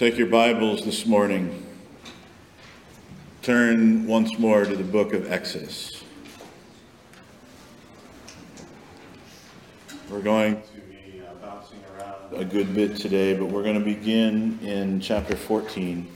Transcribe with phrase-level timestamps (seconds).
[0.00, 1.62] Take your Bibles this morning.
[3.42, 6.02] Turn once more to the book of Exodus.
[10.08, 13.84] We're going to be uh, bouncing around a good bit today, but we're going to
[13.84, 16.08] begin in chapter 14.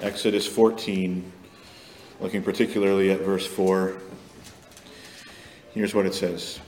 [0.00, 1.32] Exodus 14,
[2.18, 3.98] looking particularly at verse 4.
[5.74, 6.58] Here's what it says.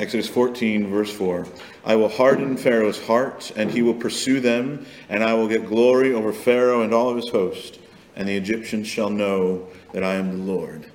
[0.00, 1.46] Exodus 14, verse 4.
[1.84, 6.14] I will harden Pharaoh's heart, and he will pursue them, and I will get glory
[6.14, 7.78] over Pharaoh and all of his host,
[8.16, 10.90] and the Egyptians shall know that I am the Lord.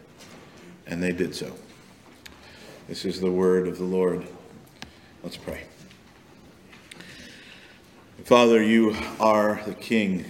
[0.88, 1.54] And they did so.
[2.88, 4.26] This is the word of the Lord.
[5.22, 5.66] Let's pray.
[8.24, 10.26] Father, you are the King.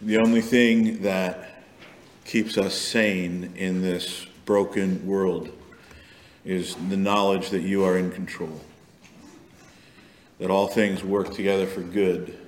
[0.00, 1.64] The only thing that
[2.24, 5.50] keeps us sane in this broken world
[6.44, 8.60] is the knowledge that you are in control.
[10.38, 12.38] That all things work together for good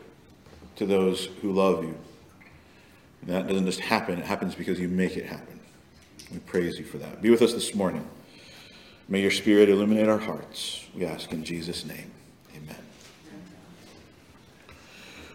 [0.76, 1.94] to those who love you.
[3.20, 5.60] And that doesn't just happen, it happens because you make it happen.
[6.32, 7.20] We praise you for that.
[7.20, 8.08] Be with us this morning.
[9.08, 10.86] May your spirit illuminate our hearts.
[10.94, 12.10] We ask in Jesus' name.
[12.56, 12.76] Amen.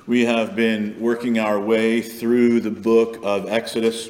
[0.07, 4.09] We have been working our way through the book of Exodus.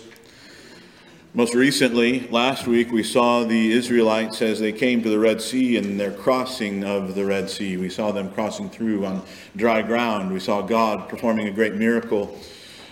[1.37, 5.77] Most recently, last week, we saw the Israelites as they came to the Red Sea
[5.77, 7.77] and their crossing of the Red Sea.
[7.77, 9.21] We saw them crossing through on
[9.55, 10.33] dry ground.
[10.33, 12.35] We saw God performing a great miracle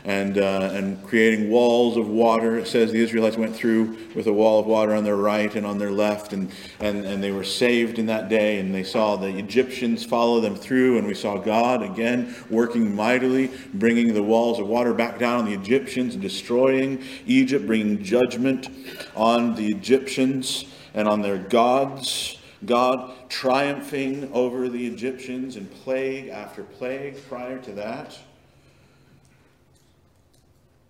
[0.06, 2.58] and, uh, and creating walls of water.
[2.58, 5.66] It says the Israelites went through with a wall of water on their right and
[5.66, 8.60] on their left, and, and, and they were saved in that day.
[8.60, 13.52] And they saw the Egyptians follow them through, and we saw God again working mightily,
[13.74, 18.70] bringing the walls of water back down on the Egyptians destroying Egypt, bringing judgment
[19.16, 22.38] on the Egyptians and on their gods.
[22.64, 28.18] God triumphing over the Egyptians in plague after plague prior to that.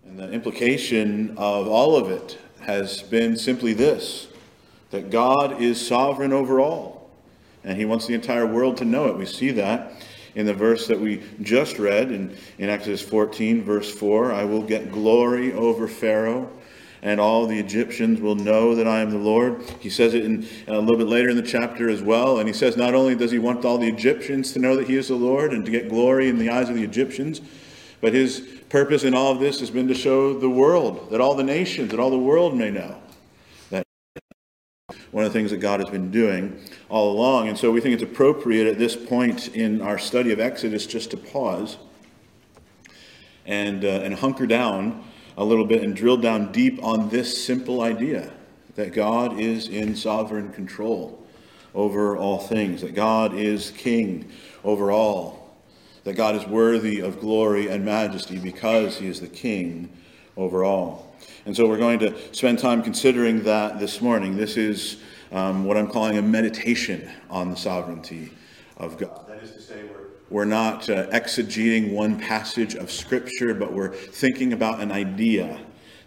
[0.06, 4.28] And the implication of all of it has been simply this
[4.90, 7.10] that God is sovereign over all.
[7.64, 9.16] And he wants the entire world to know it.
[9.16, 9.92] We see that
[10.36, 14.62] in the verse that we just read in, in Exodus 14, verse 4 I will
[14.62, 16.48] get glory over Pharaoh,
[17.02, 19.60] and all the Egyptians will know that I am the Lord.
[19.80, 22.38] He says it in, uh, a little bit later in the chapter as well.
[22.38, 24.96] And he says not only does he want all the Egyptians to know that he
[24.96, 27.40] is the Lord and to get glory in the eyes of the Egyptians,
[28.06, 31.34] but his purpose in all of this has been to show the world, that all
[31.34, 32.96] the nations, that all the world may know
[33.70, 33.84] that
[35.10, 36.56] one of the things that God has been doing
[36.88, 37.48] all along.
[37.48, 41.10] And so we think it's appropriate at this point in our study of Exodus just
[41.10, 41.78] to pause
[43.44, 45.02] and, uh, and hunker down
[45.36, 48.32] a little bit and drill down deep on this simple idea
[48.76, 51.26] that God is in sovereign control
[51.74, 54.30] over all things, that God is king
[54.62, 55.35] over all
[56.06, 59.90] that God is worthy of glory and majesty because he is the king
[60.36, 61.16] over all.
[61.46, 64.36] And so we're going to spend time considering that this morning.
[64.36, 64.98] This is
[65.32, 68.30] um, what I'm calling a meditation on the sovereignty
[68.76, 69.26] of God.
[69.26, 73.92] That is to say, we're, we're not uh, exegeting one passage of Scripture, but we're
[73.92, 75.58] thinking about an idea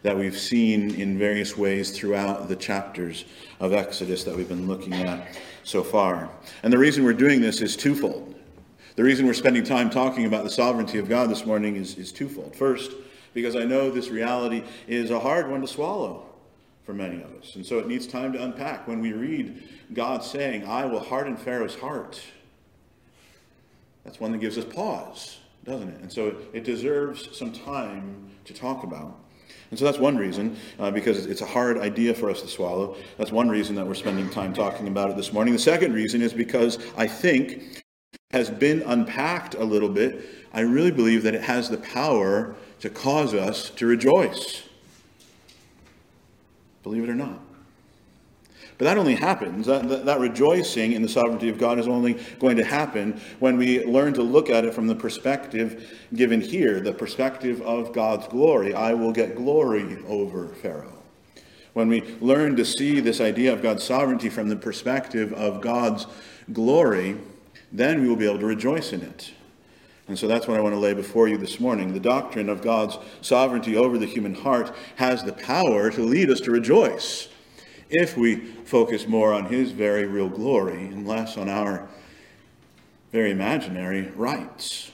[0.03, 3.25] that we've seen in various ways throughout the chapters
[3.59, 6.29] of Exodus that we've been looking at so far.
[6.63, 8.38] And the reason we're doing this is twofold.
[8.99, 12.11] The reason we're spending time talking about the sovereignty of God this morning is, is
[12.11, 12.53] twofold.
[12.53, 12.91] First,
[13.33, 16.25] because I know this reality is a hard one to swallow
[16.83, 17.55] for many of us.
[17.55, 18.89] And so it needs time to unpack.
[18.89, 22.21] When we read God saying, I will harden Pharaoh's heart,
[24.03, 26.01] that's one that gives us pause, doesn't it?
[26.01, 29.17] And so it, it deserves some time to talk about.
[29.69, 32.97] And so that's one reason, uh, because it's a hard idea for us to swallow.
[33.17, 35.53] That's one reason that we're spending time talking about it this morning.
[35.53, 37.78] The second reason is because I think
[38.31, 40.23] has been unpacked a little bit,
[40.53, 44.61] I really believe that it has the power to cause us to rejoice.
[46.83, 47.39] Believe it or not.
[48.77, 52.21] But that only happens, that, that, that, rejoicing in the sovereignty of God is only
[52.37, 56.79] going to happen when we learn to look at it from the perspective given here,
[56.79, 58.75] the perspective of God's glory.
[58.75, 61.01] I will get glory over Pharaoh.
[61.73, 66.05] When we learn to see this idea of God's sovereignty from the perspective of God's
[66.53, 67.17] glory,
[67.71, 69.31] then we will be able to rejoice in it.
[70.07, 71.93] And so that's what I want to lay before you this morning.
[71.93, 76.41] The doctrine of God's sovereignty over the human heart has the power to lead us
[76.41, 77.29] to rejoice
[77.91, 81.87] if we focus more on His very real glory and less on our
[83.11, 84.91] very imaginary rights.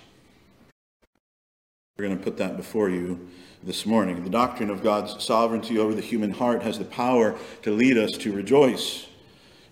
[1.97, 3.29] We're going to put that before you
[3.63, 4.21] this morning.
[4.25, 8.17] The doctrine of God's sovereignty over the human heart has the power to lead us
[8.17, 9.07] to rejoice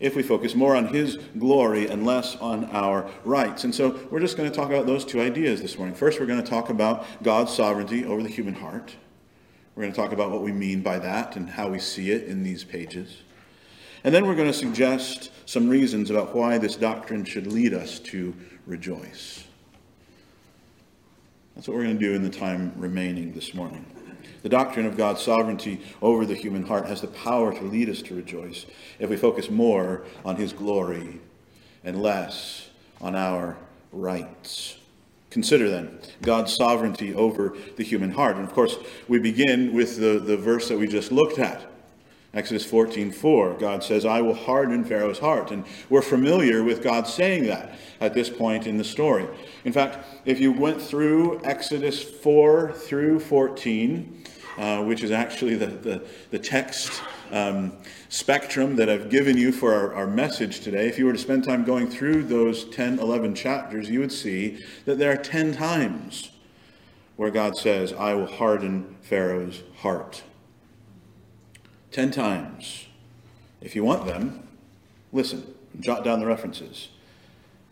[0.04, 3.64] if we focus more on His glory and less on our rights.
[3.64, 5.96] And so we're just going to talk about those two ideas this morning.
[5.96, 8.94] First, we're going to talk about God's sovereignty over the human heart.
[9.76, 12.26] We're going to talk about what we mean by that and how we see it
[12.26, 13.22] in these pages.
[14.04, 17.98] And then we're going to suggest some reasons about why this doctrine should lead us
[18.00, 18.36] to
[18.66, 19.46] rejoice.
[21.56, 23.86] That's what we're going to do in the time remaining this morning.
[24.44, 28.02] The doctrine of God's sovereignty over the human heart has the power to lead us
[28.04, 28.66] to rejoice
[29.00, 31.22] if we focus more on his glory
[31.84, 32.70] and less
[33.02, 33.58] on our
[33.94, 34.78] rights.
[35.30, 38.36] Consider then God's sovereignty over the human heart.
[38.36, 41.66] And of course, we begin with the, the verse that we just looked at.
[42.34, 45.52] Exodus 14, 4, God says, I will harden Pharaoh's heart.
[45.52, 49.28] And we're familiar with God saying that at this point in the story.
[49.66, 54.24] In fact, if you went through Exodus 4 through 14,
[54.58, 57.02] uh, which is actually the, the, the text
[57.32, 57.74] um,
[58.10, 61.44] spectrum that I've given you for our, our message today, if you were to spend
[61.44, 66.32] time going through those 10, 11 chapters, you would see that there are 10 times
[67.16, 70.24] where God says, I will harden Pharaoh's heart.
[71.92, 72.88] Ten times.
[73.62, 74.48] If you want them,
[75.12, 76.90] listen, jot down the references.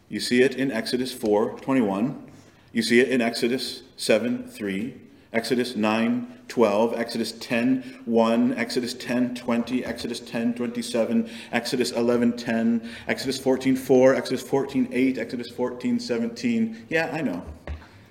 [0.10, 2.32] You see it in Exodus 4 21.
[2.72, 4.94] You see it in Exodus 7 3,
[5.34, 12.90] Exodus 9 12, Exodus 10 1, Exodus 10 20, Exodus 10 27, Exodus 11 10,
[13.08, 16.86] Exodus 14 4, Exodus 14 8, Exodus 14 17.
[16.90, 17.46] Yeah, I know.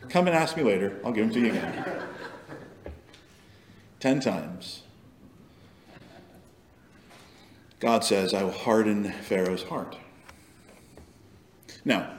[0.08, 0.99] Come and ask me later.
[1.05, 1.84] I'll give them to you again.
[4.00, 4.82] Ten times.
[7.81, 9.96] God says, I will harden Pharaoh's heart.
[11.84, 12.12] Now,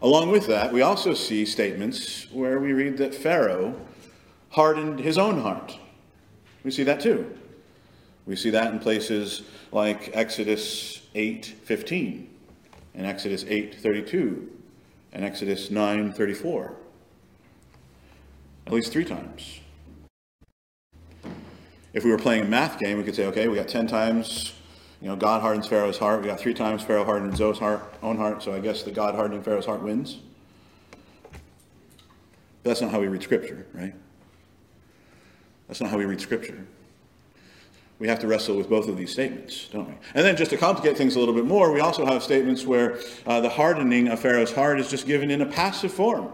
[0.00, 3.74] along with that, we also see statements where we read that Pharaoh
[4.52, 5.78] hardened his own heart.
[6.64, 7.38] We see that too.
[8.24, 12.28] We see that in places like Exodus 8:15
[12.94, 14.48] and Exodus 8:32
[15.12, 16.76] and Exodus 9:34.
[18.66, 19.60] At least 3 times.
[21.92, 24.54] If we were playing a math game, we could say, okay, we got 10 times
[25.02, 26.20] you know, God hardens Pharaoh's heart.
[26.20, 29.42] We got three times Pharaoh hardened heart, own heart, so I guess the God hardening
[29.42, 30.20] Pharaoh's heart wins.
[31.32, 33.94] But that's not how we read Scripture, right?
[35.72, 36.66] That's not how we read Scripture.
[37.98, 39.94] We have to wrestle with both of these statements, don't we?
[40.12, 42.98] And then, just to complicate things a little bit more, we also have statements where
[43.26, 46.30] uh, the hardening of Pharaoh's heart is just given in a passive form.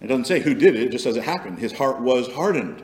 [0.00, 1.58] It doesn't say who did it, it just says it happened.
[1.58, 2.80] His heart was hardened.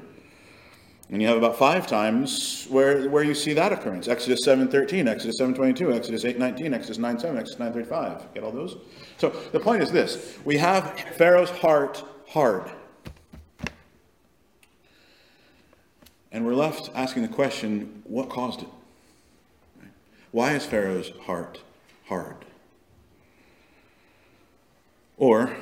[1.08, 4.08] And you have about five times where, where you see that occurrence.
[4.08, 8.34] Exodus 7.13, Exodus 7.22, Exodus 8.19, Exodus 9.7, Exodus 9.35.
[8.34, 8.76] Get all those?
[9.18, 10.36] So the point is this.
[10.44, 12.72] We have Pharaoh's heart hard.
[16.36, 18.68] And we're left asking the question, what caused it?
[20.32, 21.62] Why is Pharaoh's heart
[22.08, 22.36] hard?
[25.16, 25.56] Or,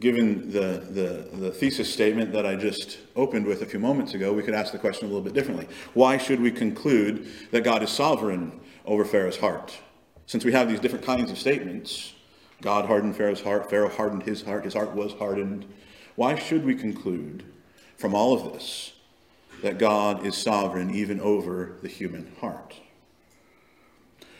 [0.00, 4.32] given the, the, the, thesis statement that I just opened with a few moments ago,
[4.32, 5.68] we could ask the question a little bit differently.
[5.94, 9.72] Why should we conclude that God is sovereign over Pharaoh's heart?
[10.26, 12.12] Since we have these different kinds of statements,
[12.60, 15.64] God hardened Pharaoh's heart, Pharaoh hardened his heart, his heart was hardened.
[16.16, 17.44] Why should we conclude
[17.96, 18.91] from all of this
[19.62, 22.76] that God is sovereign even over the human heart?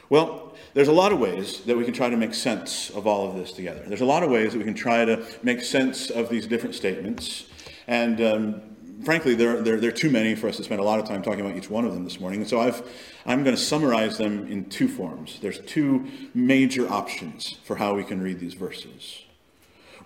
[0.09, 3.29] Well, there's a lot of ways that we can try to make sense of all
[3.29, 3.83] of this together.
[3.87, 6.75] There's a lot of ways that we can try to make sense of these different
[6.75, 7.47] statements.
[7.87, 8.63] And um,
[9.05, 11.23] frankly, there, there, there, are too many for us to spend a lot of time
[11.23, 12.41] talking about each one of them this morning.
[12.41, 12.83] And so I've,
[13.25, 15.39] I'm going to summarize them in two forms.
[15.41, 19.23] There's two major options for how we can read these verses.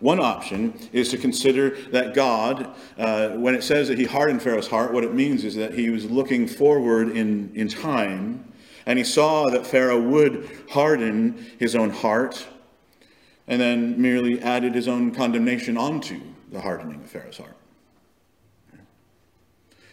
[0.01, 4.69] One option is to consider that God, uh, when it says that he hardened Pharaoh's
[4.69, 8.53] heart, what it means is that he was looking forward in, in time
[8.87, 12.47] and he saw that Pharaoh would harden his own heart
[13.49, 17.57] and then merely added his own condemnation onto the hardening of Pharaoh's heart.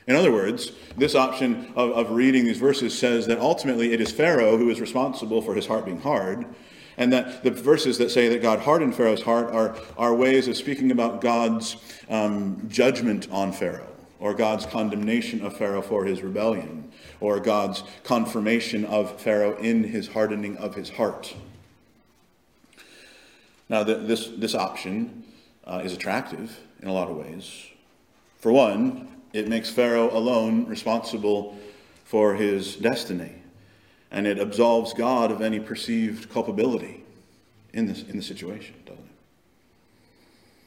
[0.06, 4.12] In other words, this option of, of reading these verses says that ultimately it is
[4.12, 6.46] Pharaoh who is responsible for his heart being hard,
[6.98, 10.56] and that the verses that say that God hardened Pharaoh's heart are, are ways of
[10.58, 11.78] speaking about God's
[12.10, 18.86] um, judgment on Pharaoh or God's condemnation of Pharaoh for his rebellion, or God's confirmation
[18.86, 21.36] of Pharaoh in his hardening of his heart.
[23.68, 25.26] Now, this, this option
[25.66, 27.66] uh, is attractive in a lot of ways.
[28.40, 31.60] For one, it makes Pharaoh alone responsible
[32.06, 33.34] for his destiny,
[34.14, 37.04] and it absolves God of any perceived culpability
[37.74, 39.04] in, this, in the situation, doesn't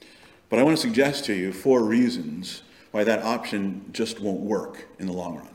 [0.00, 0.06] it?
[0.50, 4.88] But I want to suggest to you four reasons why that option just won't work
[4.98, 5.48] in the long run.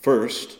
[0.00, 0.58] First,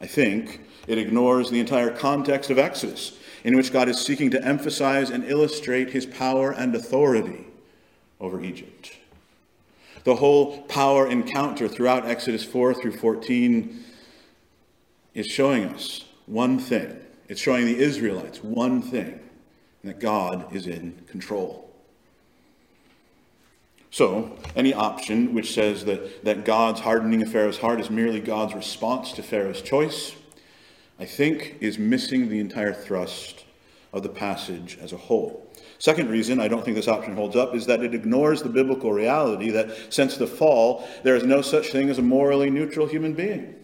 [0.00, 4.44] I think it ignores the entire context of Exodus, in which God is seeking to
[4.44, 7.46] emphasize and illustrate his power and authority
[8.20, 8.96] over Egypt.
[10.04, 13.84] The whole power encounter throughout Exodus 4 through 14
[15.18, 16.96] is showing us one thing.
[17.28, 19.18] It's showing the Israelites one thing
[19.82, 21.68] that God is in control.
[23.90, 28.54] So, any option which says that, that God's hardening of Pharaoh's heart is merely God's
[28.54, 30.14] response to Pharaoh's choice,
[31.00, 33.44] I think is missing the entire thrust
[33.92, 35.50] of the passage as a whole.
[35.78, 38.92] Second reason I don't think this option holds up is that it ignores the biblical
[38.92, 43.14] reality that since the fall, there is no such thing as a morally neutral human
[43.14, 43.57] being.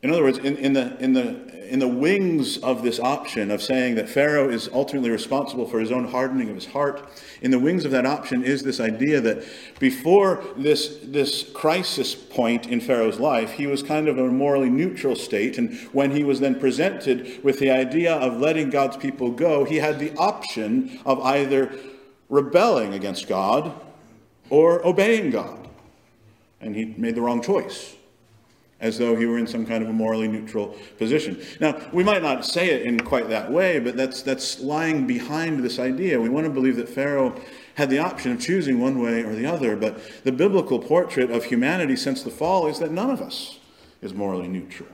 [0.00, 3.60] In other words, in, in, the, in, the, in the wings of this option of
[3.60, 7.08] saying that Pharaoh is ultimately responsible for his own hardening of his heart,
[7.42, 9.44] in the wings of that option is this idea that
[9.80, 15.16] before this, this crisis point in Pharaoh's life, he was kind of a morally neutral
[15.16, 15.58] state.
[15.58, 19.76] And when he was then presented with the idea of letting God's people go, he
[19.76, 21.72] had the option of either
[22.28, 23.74] rebelling against God
[24.48, 25.66] or obeying God.
[26.60, 27.96] And he made the wrong choice
[28.80, 31.40] as though he were in some kind of a morally neutral position.
[31.60, 35.64] Now, we might not say it in quite that way, but that's, that's lying behind
[35.64, 36.20] this idea.
[36.20, 37.40] We want to believe that Pharaoh
[37.74, 41.44] had the option of choosing one way or the other, but the biblical portrait of
[41.44, 43.58] humanity since the fall is that none of us
[44.00, 44.88] is morally neutral.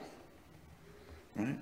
[1.37, 1.59] Right?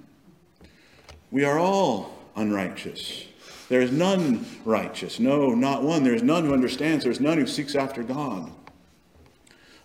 [1.30, 3.26] We are all unrighteous.
[3.68, 5.18] There is none righteous.
[5.18, 6.04] No, not one.
[6.04, 7.04] There is none who understands.
[7.04, 8.52] There is none who seeks after God.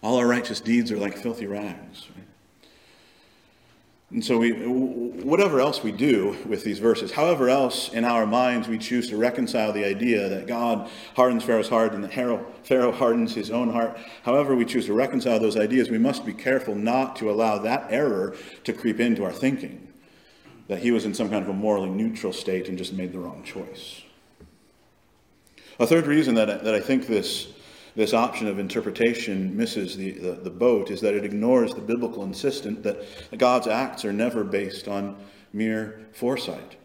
[0.07, 2.07] All our righteous deeds are like filthy rags.
[4.09, 8.69] And so, we, whatever else we do with these verses, however else in our minds
[8.69, 12.13] we choose to reconcile the idea that God hardens Pharaoh's heart and that
[12.63, 16.31] Pharaoh hardens his own heart, however we choose to reconcile those ideas, we must be
[16.31, 18.33] careful not to allow that error
[18.63, 19.91] to creep into our thinking,
[20.69, 23.19] that he was in some kind of a morally neutral state and just made the
[23.19, 24.03] wrong choice.
[25.81, 27.49] A third reason that, that I think this
[27.97, 32.23] this option of interpretation misses the, the, the, boat is that it ignores the biblical
[32.23, 35.17] insistence that God's acts are never based on
[35.51, 36.75] mere foresight.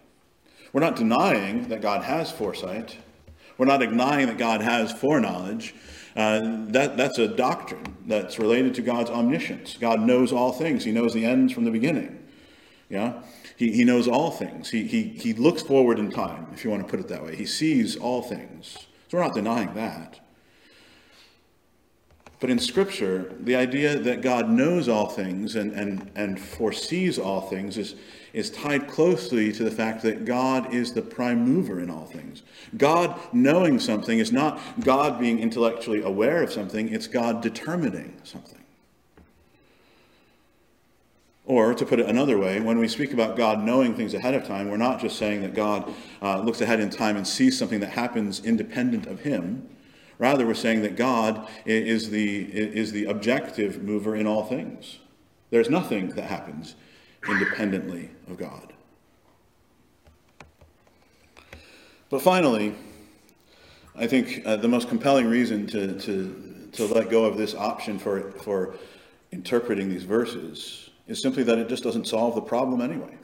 [0.73, 2.97] We're not denying that God has foresight.
[3.59, 5.75] We're not denying that God has foreknowledge.
[6.17, 9.77] Uh, that, that's a doctrine that's related to God's omniscience.
[9.79, 10.83] God knows all things.
[10.83, 12.27] He knows the ends from the beginning.
[12.89, 13.21] Yeah?
[13.59, 14.71] He, he knows all things.
[14.71, 17.37] He, he, he looks forward in time, if you want to put it that way.
[17.37, 18.79] He sees all things.
[19.09, 20.22] So we're not denying that.
[22.43, 27.43] But in Scripture, the idea that God knows all things and, and, and foresees all
[27.43, 27.95] things is,
[28.33, 32.43] is tied closely to the fact that God is the prime mover in all things.
[32.77, 38.59] God knowing something is not God being intellectually aware of something, it's God determining something.
[41.45, 44.45] Or, to put it another way, when we speak about God knowing things ahead of
[44.45, 47.79] time, we're not just saying that God uh, looks ahead in time and sees something
[47.79, 49.69] that happens independent of Him.
[50.23, 55.01] Rather, we're saying that God is the, is the objective mover in all things.
[55.51, 56.77] There's nothing that happens
[57.29, 58.73] independently of God.
[62.09, 62.77] But finally,
[63.97, 67.99] I think uh, the most compelling reason to, to, to let go of this option
[67.99, 68.77] for, for
[69.33, 73.19] interpreting these verses is simply that it just doesn't solve the problem anyway.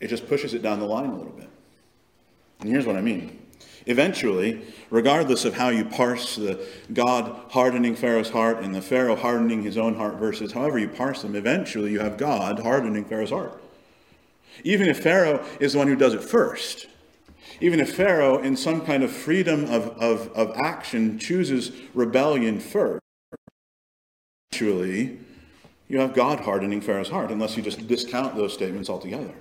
[0.00, 1.50] It just pushes it down the line a little bit.
[2.60, 3.43] And here's what I mean.
[3.86, 9.62] Eventually, regardless of how you parse the God hardening Pharaoh's heart and the Pharaoh hardening
[9.62, 13.62] his own heart verses, however you parse them, eventually you have God hardening Pharaoh's heart.
[14.62, 16.86] Even if Pharaoh is the one who does it first,
[17.60, 23.02] even if Pharaoh, in some kind of freedom of, of, of action, chooses rebellion first,
[24.52, 25.18] eventually
[25.88, 29.34] you have God hardening Pharaoh's heart, unless you just discount those statements altogether.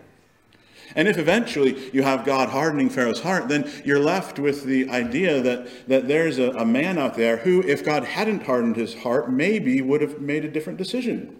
[0.95, 5.41] And if eventually you have God hardening Pharaoh's heart, then you're left with the idea
[5.41, 9.31] that, that there's a, a man out there who, if God hadn't hardened his heart,
[9.31, 11.35] maybe would have made a different decision.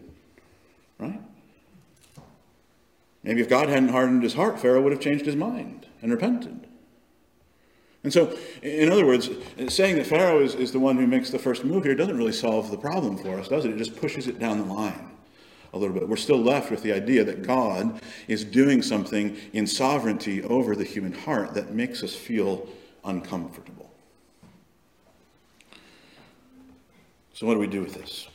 [0.97, 1.21] Right?
[3.23, 6.67] Maybe if God hadn't hardened his heart, Pharaoh would have changed his mind and repented.
[8.03, 9.29] And so, in other words,
[9.69, 12.33] saying that Pharaoh is, is the one who makes the first move here doesn't really
[12.33, 13.71] solve the problem for us, does it?
[13.71, 15.12] It just pushes it down the line
[15.73, 16.07] a little bit.
[16.07, 20.83] We're still left with the idea that God is doing something in sovereignty over the
[20.83, 22.69] human heart that makes us feel
[23.03, 23.91] uncomfortable.
[27.33, 28.27] So, what do we do with this?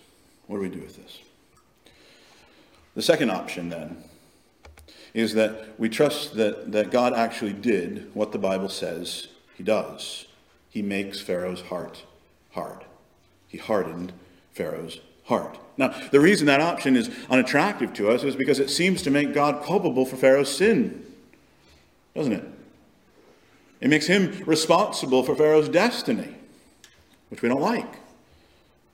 [0.48, 1.20] What do we do with this?
[2.94, 4.02] The second option, then,
[5.14, 10.26] is that we trust that, that God actually did what the Bible says he does.
[10.68, 12.04] He makes Pharaoh's heart
[12.52, 12.84] hard.
[13.46, 14.12] He hardened
[14.52, 15.58] Pharaoh's heart.
[15.78, 19.32] Now, the reason that option is unattractive to us is because it seems to make
[19.32, 21.06] God culpable for Pharaoh's sin,
[22.14, 22.44] doesn't it?
[23.80, 26.34] It makes him responsible for Pharaoh's destiny,
[27.30, 27.94] which we don't like,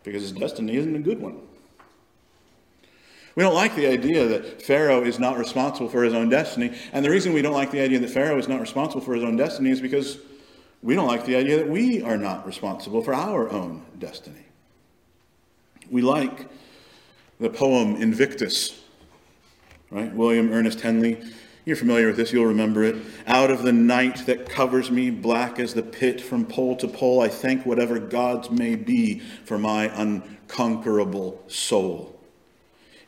[0.05, 1.41] because his destiny isn't a good one.
[3.35, 6.77] We don't like the idea that Pharaoh is not responsible for his own destiny.
[6.93, 9.25] And the reason we don't like the idea that Pharaoh is not responsible for his
[9.25, 10.19] own destiny is because
[10.83, 14.45] we don't like the idea that we are not responsible for our own destiny.
[15.91, 16.47] We like
[17.41, 18.81] the poem Invictus,
[19.91, 20.13] right?
[20.13, 21.23] William Ernest Henley.
[21.65, 22.97] You're familiar with this, you'll remember it.
[23.27, 27.23] Out of the night that covers me, black as the pit from pole to pole,
[27.23, 32.21] I thank whatever gods may be for my unconquerable soul.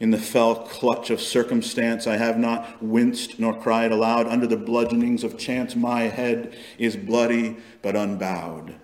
[0.01, 4.27] In the fell clutch of circumstance, I have not winced nor cried aloud.
[4.27, 8.75] Under the bludgeonings of chance, my head is bloody but unbowed.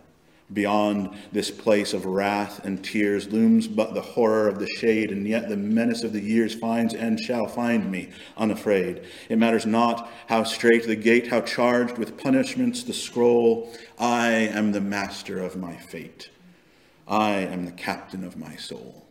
[0.53, 5.27] Beyond this place of wrath and tears looms but the horror of the shade, and
[5.27, 9.05] yet the menace of the years finds and shall find me unafraid.
[9.29, 13.73] It matters not how strait the gate, how charged with punishments the scroll.
[13.99, 16.29] I am the master of my fate.
[17.07, 19.07] I am the captain of my soul.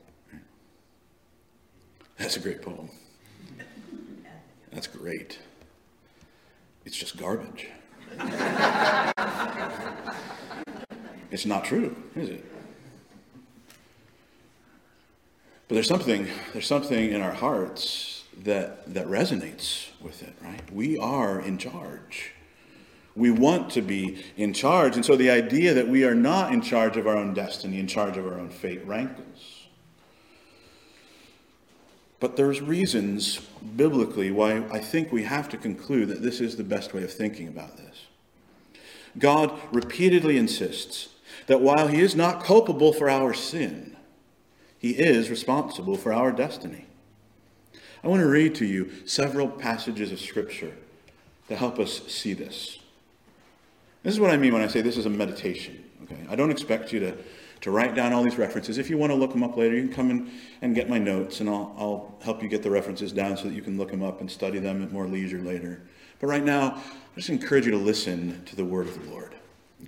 [2.17, 2.89] That's a great poem.
[4.71, 5.39] That's great.
[6.85, 7.67] It's just garbage.
[11.31, 12.45] it's not true, is it?
[15.67, 20.61] But there's something, there's something in our hearts that, that resonates with it, right?
[20.71, 22.33] We are in charge.
[23.15, 24.95] We want to be in charge.
[24.95, 27.87] And so the idea that we are not in charge of our own destiny, in
[27.87, 29.67] charge of our own fate, rankles.
[32.19, 33.39] But there's reasons
[33.75, 37.11] biblically why I think we have to conclude that this is the best way of
[37.11, 38.05] thinking about this.
[39.17, 41.09] God repeatedly insists
[41.47, 43.95] that while he is not culpable for our sin,
[44.79, 46.85] he is responsible for our destiny.
[48.03, 50.73] I want to read to you several passages of Scripture
[51.49, 52.79] to help us see this.
[54.03, 55.83] This is what I mean when I say this is a meditation.
[56.03, 56.17] Okay?
[56.29, 57.17] I don't expect you to
[57.61, 58.77] to write down all these references.
[58.77, 60.97] If you want to look them up later, you can come in and get my
[60.97, 63.91] notes, and I'll, I'll help you get the references down so that you can look
[63.91, 65.81] them up and study them at more leisure later.
[66.19, 69.35] But right now, I just encourage you to listen to the word of the Lord.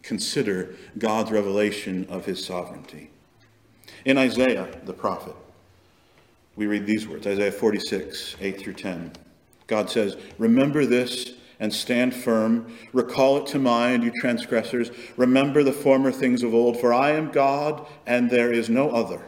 [0.01, 3.09] Consider God's revelation of his sovereignty.
[4.05, 5.35] In Isaiah, the prophet,
[6.55, 9.11] we read these words Isaiah 46, 8 through 10.
[9.67, 12.75] God says, Remember this and stand firm.
[12.91, 14.91] Recall it to mind, you transgressors.
[15.17, 19.23] Remember the former things of old, for I am God and there is no other.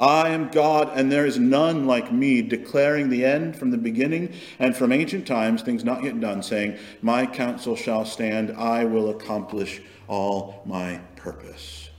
[0.00, 4.32] I am God and there is none like me, declaring the end from the beginning
[4.58, 9.10] and from ancient times, things not yet done, saying, My counsel shall stand, I will
[9.10, 11.90] accomplish all my purpose.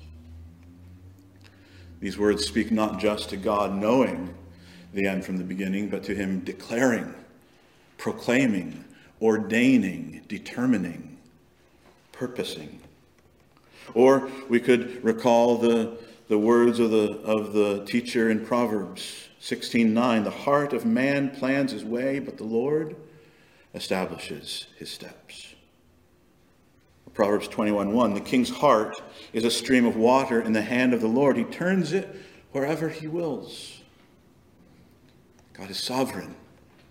[1.99, 4.33] These words speak not just to God knowing
[4.93, 7.13] the end from the beginning, but to him declaring,
[7.97, 8.85] proclaiming,
[9.21, 11.17] ordaining, determining,
[12.13, 12.79] purposing.
[13.93, 15.97] Or we could recall the,
[16.29, 21.71] the words of the, of the teacher in Proverbs 16:9, the heart of man plans
[21.71, 22.95] his way, but the Lord
[23.73, 25.55] establishes his steps.
[27.13, 29.01] Proverbs 21:1, the king's heart
[29.33, 31.35] is a stream of water in the hand of the Lord.
[31.35, 32.15] He turns it
[32.53, 33.81] wherever he wills.
[35.51, 36.35] God is sovereign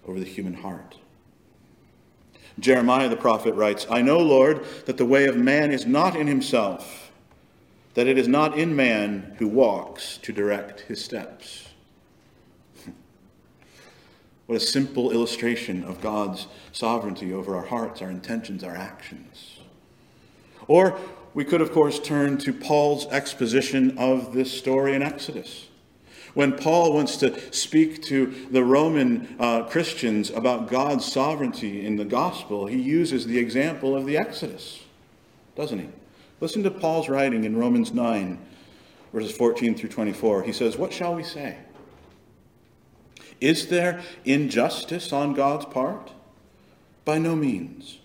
[0.07, 0.99] over the human heart.
[2.59, 6.27] Jeremiah the prophet writes, I know, Lord, that the way of man is not in
[6.27, 6.98] himself,
[7.95, 11.69] that it is not in man who walks to direct his steps.
[14.47, 19.59] what a simple illustration of God's sovereignty over our hearts, our intentions, our actions.
[20.67, 20.99] Or
[21.35, 25.69] we could, of course, turn to Paul's exposition of this story in Exodus.
[26.35, 32.05] When Paul wants to speak to the Roman uh, Christians about God's sovereignty in the
[32.05, 34.85] gospel, he uses the example of the Exodus,
[35.57, 35.89] doesn't he?
[36.41, 38.39] Listen to Paul's writing in Romans 9,
[39.13, 40.45] verses 14 through 24.
[40.45, 41.59] He says, What shall we say?
[43.41, 46.13] Is there injustice on God's part?
[47.05, 47.99] By no means.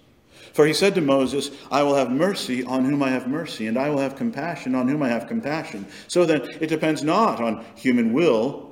[0.53, 3.77] For he said to Moses, I will have mercy on whom I have mercy, and
[3.77, 5.87] I will have compassion on whom I have compassion.
[6.07, 8.71] So then, it depends not on human will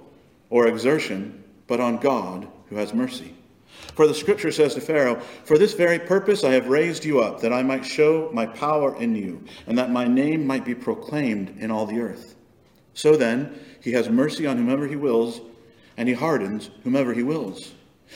[0.49, 3.33] or exertion, but on God who has mercy.
[3.95, 7.41] For the scripture says to Pharaoh, For this very purpose I have raised you up,
[7.41, 11.57] that I might show my power in you, and that my name might be proclaimed
[11.59, 12.35] in all the earth.
[12.93, 15.41] So then, he has mercy on whomever he wills,
[15.97, 17.73] and he hardens whomever he wills.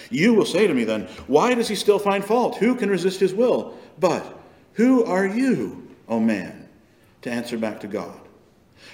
[0.10, 2.58] You will say to me then, Why does he still find fault?
[2.58, 3.78] Who can resist his will?
[4.00, 4.40] But
[4.74, 6.68] who are you, O man,
[7.22, 8.20] to answer back to God?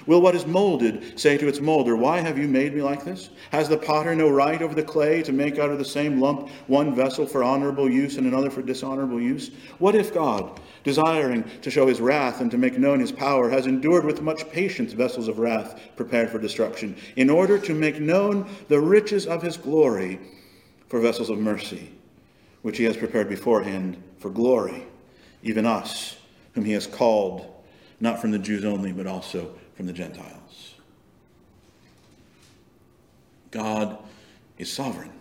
[0.06, 3.30] Will what is molded say to its molder, Why have you made me like this?
[3.50, 6.48] Has the potter no right over the clay to make out of the same lump
[6.66, 9.52] one vessel for honorable use and another for dishonorable use?
[9.78, 13.66] What if God, desiring to show his wrath and to make known his power, has
[13.66, 18.50] endured with much patience vessels of wrath prepared for destruction, in order to make known
[18.68, 20.18] the riches of his glory
[20.88, 21.92] for vessels of mercy,
[22.62, 24.86] which he has prepared beforehand for glory,
[25.42, 26.16] even us,
[26.54, 27.46] whom he has called,
[28.00, 30.74] not from the Jews only, but also from the Gentiles.
[33.50, 33.98] God
[34.58, 35.12] is sovereign.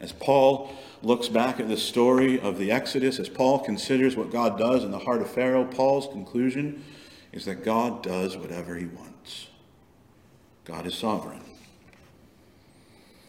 [0.00, 4.58] As Paul looks back at the story of the Exodus, as Paul considers what God
[4.58, 6.84] does in the heart of Pharaoh, Paul's conclusion
[7.32, 9.48] is that God does whatever he wants.
[10.64, 11.42] God is sovereign.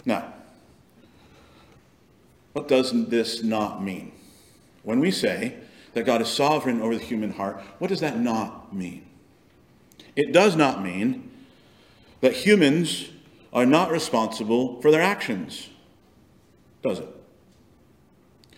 [0.05, 0.33] Now,
[2.53, 4.11] what does this not mean?
[4.83, 5.55] When we say
[5.93, 9.04] that God is sovereign over the human heart, what does that not mean?
[10.15, 11.29] It does not mean
[12.21, 13.09] that humans
[13.53, 15.69] are not responsible for their actions,
[16.83, 17.09] does it?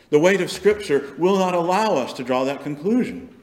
[0.09, 3.36] The weight of Scripture will not allow us to draw that conclusion.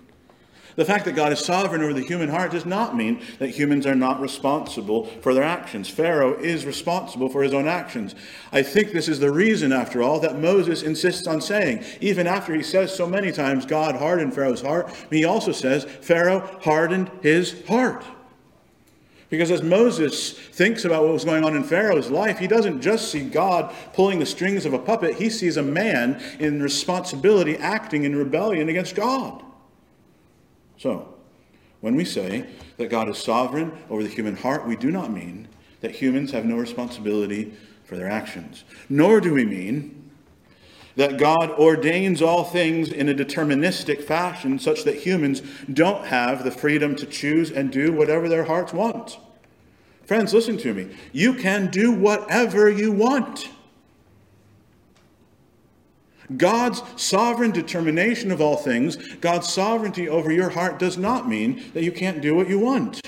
[0.77, 3.87] The fact that God is sovereign over the human heart does not mean that humans
[3.87, 5.89] are not responsible for their actions.
[5.89, 8.17] Pharaoh is responsible for his own actions.
[8.51, 12.55] I think this is the reason, after all, that Moses insists on saying, even after
[12.55, 17.65] he says so many times, God hardened Pharaoh's heart, he also says, Pharaoh hardened his
[17.67, 18.05] heart.
[19.31, 23.13] Because as Moses thinks about what was going on in Pharaoh's life, he doesn't just
[23.13, 28.05] see God pulling the strings of a puppet, he sees a man in responsibility acting
[28.05, 29.44] in rebellion against God.
[30.79, 31.15] So,
[31.81, 32.47] when we say
[32.79, 35.49] that God is sovereign over the human heart, we do not mean
[35.81, 37.53] that humans have no responsibility
[37.85, 38.65] for their actions.
[38.89, 40.11] Nor do we mean
[40.97, 46.51] that God ordains all things in a deterministic fashion such that humans don't have the
[46.51, 49.19] freedom to choose and do whatever their hearts want.
[50.07, 50.95] Friends, listen to me.
[51.13, 53.49] You can do whatever you want.
[56.37, 61.85] God's sovereign determination of all things, God's sovereignty over your heart, does not mean that
[61.85, 63.01] you can't do what you want.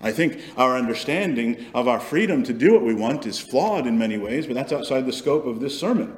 [0.00, 3.98] I think our understanding of our freedom to do what we want is flawed in
[3.98, 6.16] many ways, but that's outside the scope of this sermon.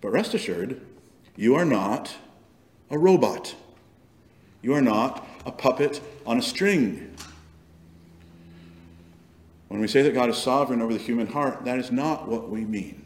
[0.00, 0.80] But rest assured,
[1.36, 2.14] you are not
[2.90, 3.54] a robot.
[4.62, 7.14] You are not a puppet on a string.
[9.70, 12.50] When we say that God is sovereign over the human heart, that is not what
[12.50, 13.04] we mean.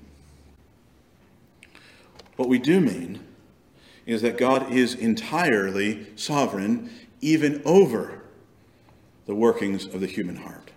[2.37, 3.21] What we do mean
[4.07, 8.23] is that God is entirely sovereign, even over
[9.27, 10.71] the workings of the human heart.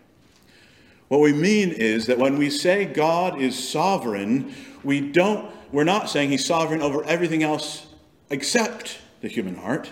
[1.07, 6.09] What we mean is that when we say God is sovereign, we don't, we're not
[6.09, 7.87] saying he's sovereign over everything else
[8.29, 9.89] except the human heart.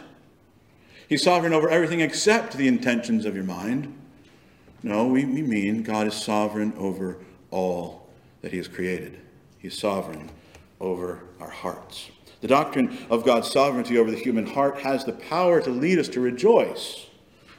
[1.07, 3.97] He's sovereign over everything except the intentions of your mind.
[4.85, 7.17] No, we, we mean God is sovereign over
[7.49, 8.07] all
[8.43, 9.19] that He has created.
[9.57, 10.29] He's sovereign
[10.79, 12.11] over our hearts.
[12.41, 16.07] The doctrine of God's sovereignty over the human heart has the power to lead us
[16.09, 17.07] to rejoice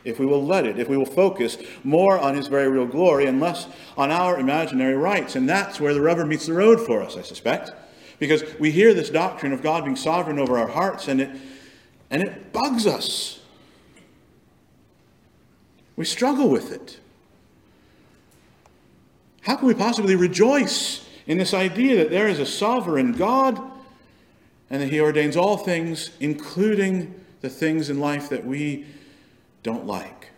[0.05, 3.27] if we will let it, if we will focus more on His very real glory
[3.27, 3.67] and less
[3.99, 5.35] on our imaginary rights.
[5.35, 7.73] And that's where the rubber meets the road for us, I suspect.
[8.21, 11.37] Because we hear this doctrine of God being sovereign over our hearts and it,
[12.09, 13.41] and it bugs us.
[15.97, 17.01] We struggle with it.
[19.46, 23.62] How can we possibly rejoice in this idea that there is a sovereign God
[24.68, 28.87] and that He ordains all things, including the things in life that we
[29.62, 30.30] don't like?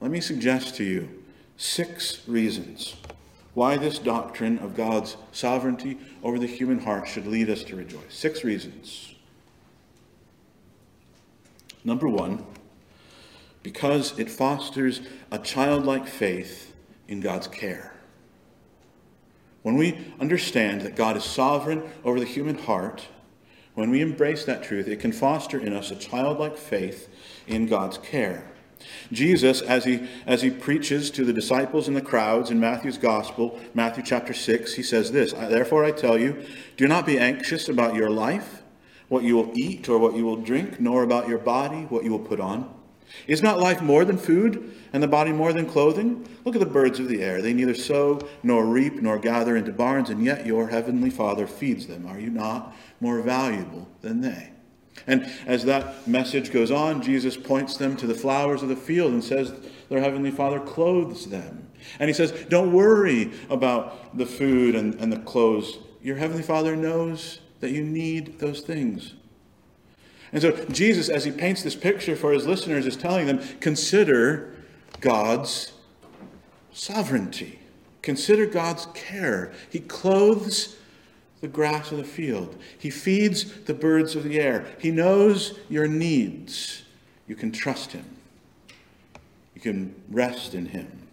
[0.00, 1.22] Let me suggest to you
[1.56, 2.96] six reasons
[3.54, 8.02] why this doctrine of God's sovereignty over the human heart should lead us to rejoice.
[8.08, 9.14] Six reasons.
[11.84, 12.44] Number one,
[13.62, 16.74] because it fosters a childlike faith
[17.08, 17.94] in God's care.
[19.62, 23.06] When we understand that God is sovereign over the human heart,
[23.74, 27.08] when we embrace that truth, it can foster in us a childlike faith
[27.46, 28.50] in God's care.
[29.12, 33.58] Jesus, as he, as he preaches to the disciples and the crowds in Matthew's Gospel,
[33.74, 36.44] Matthew chapter 6, he says this Therefore I tell you,
[36.76, 38.62] do not be anxious about your life,
[39.08, 42.10] what you will eat or what you will drink, nor about your body, what you
[42.10, 42.81] will put on.
[43.26, 46.26] Is not life more than food, and the body more than clothing?
[46.44, 47.40] Look at the birds of the air.
[47.40, 51.86] They neither sow, nor reap, nor gather into barns, and yet your heavenly Father feeds
[51.86, 52.06] them.
[52.06, 54.50] Are you not more valuable than they?
[55.06, 59.12] And as that message goes on, Jesus points them to the flowers of the field
[59.12, 59.52] and says
[59.88, 61.68] their heavenly Father clothes them.
[61.98, 65.78] And he says, Don't worry about the food and, and the clothes.
[66.02, 69.14] Your heavenly Father knows that you need those things.
[70.32, 74.54] And so Jesus, as he paints this picture for his listeners, is telling them consider
[75.00, 75.72] God's
[76.72, 77.58] sovereignty.
[78.00, 79.52] Consider God's care.
[79.70, 80.76] He clothes
[81.42, 84.64] the grass of the field, He feeds the birds of the air.
[84.78, 86.84] He knows your needs.
[87.26, 88.04] You can trust Him,
[89.54, 91.08] you can rest in Him.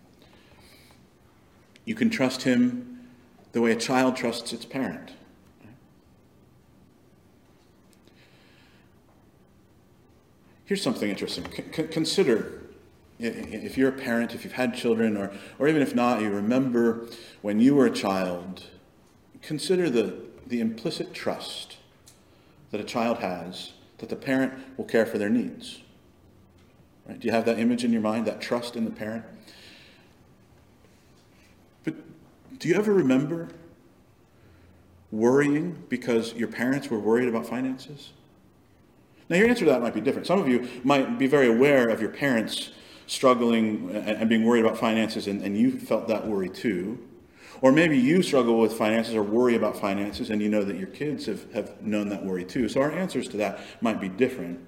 [1.83, 3.07] You can trust Him
[3.51, 5.13] the way a child trusts its parent.
[10.69, 11.47] Here's something interesting.
[11.51, 12.61] C- consider
[13.17, 17.07] if you're a parent, if you've had children, or, or even if not, you remember
[17.41, 18.65] when you were a child,
[19.41, 21.77] consider the, the implicit trust
[22.69, 25.81] that a child has that the parent will care for their needs.
[27.07, 27.19] Right?
[27.19, 29.25] Do you have that image in your mind, that trust in the parent?
[31.83, 31.95] But
[32.59, 33.49] do you ever remember
[35.09, 38.11] worrying because your parents were worried about finances?
[39.29, 40.25] Now, your answer to that might be different.
[40.25, 42.71] Some of you might be very aware of your parents
[43.05, 46.99] struggling and being worried about finances, and, and you felt that worry too.
[47.61, 50.87] Or maybe you struggle with finances or worry about finances, and you know that your
[50.87, 52.69] kids have, have known that worry too.
[52.69, 54.65] So our answers to that might be different.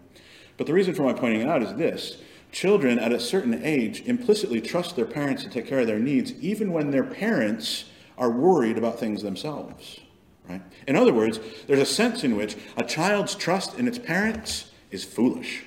[0.58, 2.18] But the reason for my pointing it out is this
[2.52, 6.34] children at a certain age implicitly trust their parents to take care of their needs,
[6.34, 7.86] even when their parents
[8.18, 10.02] are worried about things themselves.
[10.52, 10.62] Right?
[10.88, 15.06] In other words, there's a sense in which a child's trust in its parents is
[15.06, 15.64] foolish.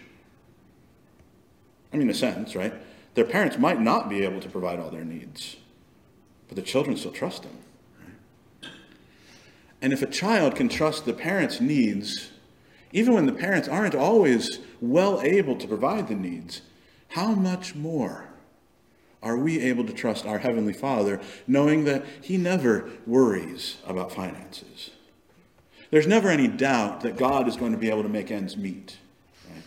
[1.92, 2.74] I mean, a sense, right?
[3.14, 5.56] Their parents might not be able to provide all their needs,
[6.48, 7.58] but the children still trust them.
[8.62, 8.72] Right?
[9.80, 12.30] And if a child can trust the parents' needs,
[12.92, 16.60] even when the parents aren't always well able to provide the needs,
[17.08, 18.28] how much more
[19.24, 24.90] are we able to trust our Heavenly Father knowing that He never worries about finances?
[25.90, 28.98] There's never any doubt that God is going to be able to make ends meet.
[29.48, 29.62] Right?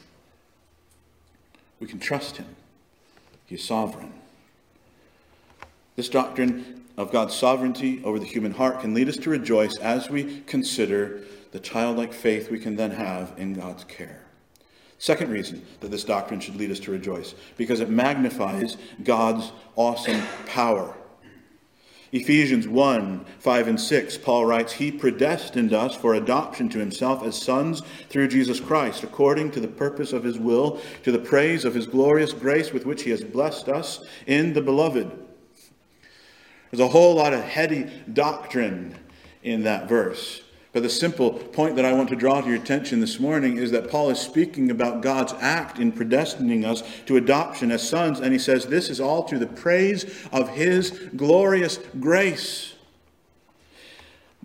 [1.79, 2.55] We can trust Him,
[3.45, 4.13] He is sovereign.
[5.95, 10.09] This doctrine of God's sovereignty over the human heart can lead us to rejoice as
[10.09, 14.26] we consider the childlike faith we can then have in God's care.
[14.99, 20.21] Second reason that this doctrine should lead us to rejoice because it magnifies God's awesome
[20.47, 20.95] power.
[22.11, 27.39] Ephesians 1 5 and 6, Paul writes, He predestined us for adoption to himself as
[27.39, 31.75] sons through Jesus Christ, according to the purpose of his will, to the praise of
[31.75, 35.11] his glorious grace with which he has blessed us in the beloved.
[36.71, 38.97] There's a whole lot of heady doctrine
[39.43, 40.41] in that verse.
[40.77, 43.71] But the simple point that I want to draw to your attention this morning is
[43.71, 48.31] that Paul is speaking about God's act in predestining us to adoption as sons, and
[48.31, 52.75] he says this is all to the praise of his glorious grace.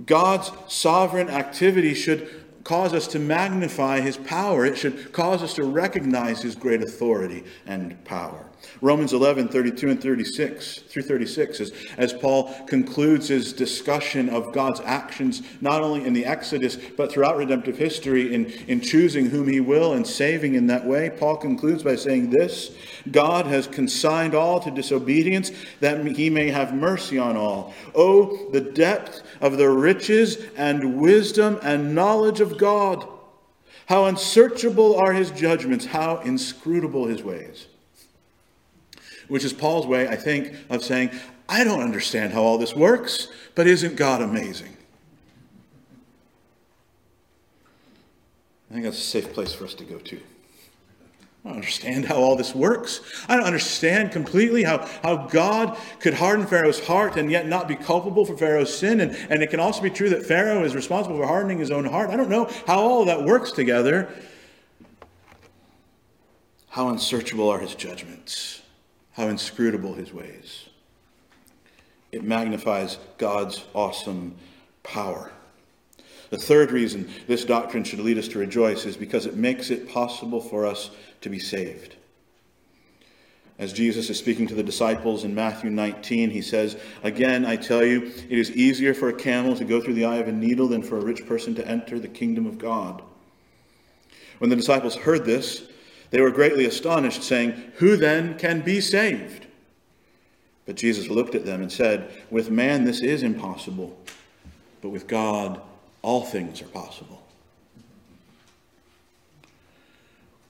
[0.07, 4.65] God's sovereign activity should cause us to magnify his power.
[4.65, 8.47] It should cause us to recognize his great authority and power.
[8.81, 14.81] Romans 11, 32 and 36 through 36, as, as Paul concludes his discussion of God's
[14.81, 19.61] actions, not only in the Exodus, but throughout redemptive history in, in choosing whom he
[19.61, 22.75] will and saving in that way, Paul concludes by saying this
[23.11, 27.75] God has consigned all to disobedience that he may have mercy on all.
[27.95, 33.07] Oh, the depth of the riches and wisdom and knowledge of God!
[33.87, 37.67] How unsearchable are his judgments, how inscrutable his ways
[39.33, 41.11] which is Paul's way, I think, of saying,
[41.49, 44.77] I don't understand how all this works, but isn't God amazing?
[48.71, 50.17] I think that's a safe place for us to go to.
[50.17, 53.01] I don't understand how all this works.
[53.27, 57.75] I don't understand completely how, how God could harden Pharaoh's heart and yet not be
[57.75, 59.01] culpable for Pharaoh's sin.
[59.01, 61.87] And, and it can also be true that Pharaoh is responsible for hardening his own
[61.87, 62.11] heart.
[62.11, 64.13] I don't know how all that works together.
[66.69, 68.62] How unsearchable are his judgments
[69.13, 70.69] how inscrutable his ways.
[72.11, 74.37] It magnifies God's awesome
[74.83, 75.33] power.
[76.31, 79.89] The third reason this doctrine should lead us to rejoice is because it makes it
[79.89, 81.97] possible for us to be saved.
[83.59, 87.85] As Jesus is speaking to the disciples in Matthew 19, he says, Again, I tell
[87.85, 90.69] you, it is easier for a camel to go through the eye of a needle
[90.69, 93.03] than for a rich person to enter the kingdom of God.
[94.39, 95.69] When the disciples heard this,
[96.13, 99.47] they were greatly astonished, saying, Who then can be saved?
[100.67, 103.99] But Jesus looked at them and said, With man this is impossible,
[104.81, 105.61] but with God
[106.03, 107.23] all things are possible.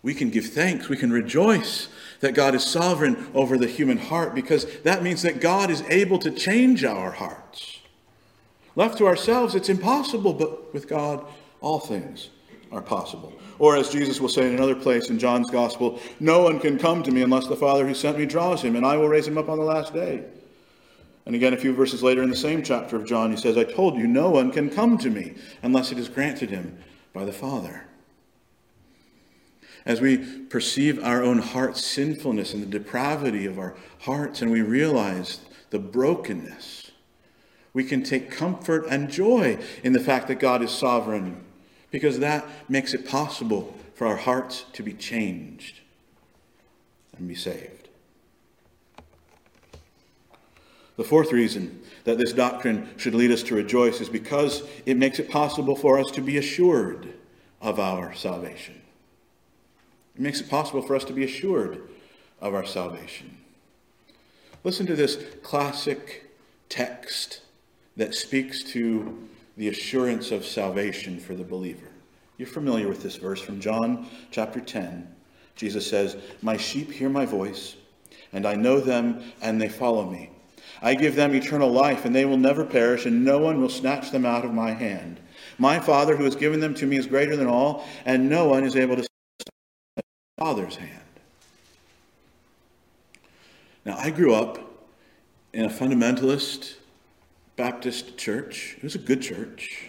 [0.02, 1.88] We can give thanks, we can rejoice
[2.20, 6.18] that God is sovereign over the human heart because that means that God is able
[6.18, 7.78] to change our hearts.
[8.74, 11.24] Left to ourselves, it's impossible, but with God,
[11.60, 12.30] all things
[12.72, 13.32] are possible.
[13.58, 17.02] Or, as Jesus will say in another place in John's Gospel, no one can come
[17.02, 19.38] to me unless the Father who sent me draws him, and I will raise him
[19.38, 20.24] up on the last day.
[21.24, 23.64] And again, a few verses later in the same chapter of John, he says, I
[23.64, 26.78] told you, no one can come to me unless it is granted him
[27.12, 27.84] by the Father.
[29.84, 34.62] As we perceive our own heart's sinfulness and the depravity of our hearts, and we
[34.62, 36.90] realize the brokenness,
[37.72, 41.44] we can take comfort and joy in the fact that God is sovereign,
[41.92, 45.78] because that makes it possible for our hearts to be changed
[47.16, 47.88] and be saved.
[50.96, 55.18] The fourth reason that this doctrine should lead us to rejoice is because it makes
[55.18, 57.12] it possible for us to be assured
[57.60, 58.80] of our salvation.
[60.16, 61.82] It makes it possible for us to be assured
[62.40, 63.38] of our salvation.
[64.64, 66.30] Listen to this classic
[66.68, 67.40] text
[67.96, 71.88] that speaks to the assurance of salvation for the believer.
[72.38, 75.14] You're familiar with this verse from John chapter 10.
[75.54, 77.76] Jesus says, My sheep hear my voice,
[78.32, 80.30] and I know them, and they follow me.
[80.80, 84.10] I give them eternal life, and they will never perish, and no one will snatch
[84.10, 85.20] them out of my hand.
[85.58, 88.64] My Father, who has given them to me, is greater than all, and no one
[88.64, 89.54] is able to snatch them
[89.98, 90.98] out of my Father's hand.
[93.84, 94.58] Now, I grew up
[95.52, 96.76] in a fundamentalist
[97.62, 98.74] Baptist church.
[98.76, 99.88] It was a good church.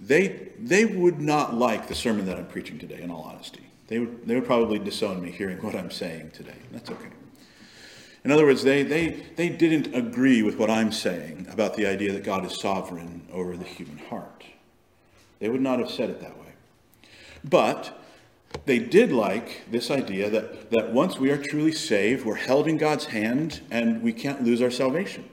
[0.00, 3.60] They, they would not like the sermon that I'm preaching today, in all honesty.
[3.88, 6.56] They would, they would probably disown me hearing what I'm saying today.
[6.72, 7.10] That's okay.
[8.24, 12.10] In other words, they, they, they didn't agree with what I'm saying about the idea
[12.14, 14.44] that God is sovereign over the human heart.
[15.40, 16.54] They would not have said it that way.
[17.44, 18.00] But
[18.64, 22.78] they did like this idea that, that once we are truly saved, we're held in
[22.78, 25.28] God's hand and we can't lose our salvation.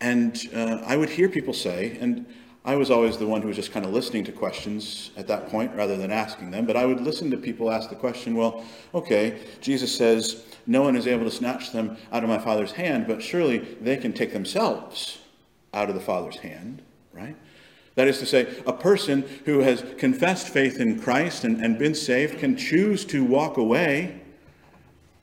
[0.00, 2.26] And uh, I would hear people say, and
[2.64, 5.48] I was always the one who was just kind of listening to questions at that
[5.48, 6.66] point rather than asking them.
[6.66, 10.94] But I would listen to people ask the question, well, okay, Jesus says, no one
[10.94, 14.32] is able to snatch them out of my Father's hand, but surely they can take
[14.32, 15.18] themselves
[15.72, 16.82] out of the Father's hand,
[17.12, 17.36] right?
[17.94, 21.94] That is to say, a person who has confessed faith in Christ and, and been
[21.94, 24.20] saved can choose to walk away